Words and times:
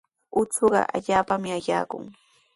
Uchuqa 0.39 0.81
allaapami 0.95 1.49
ayaykun. 1.57 2.05